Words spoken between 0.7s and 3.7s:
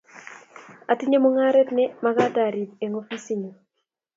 atinye mungaret ne magat arib eng' ofisinyu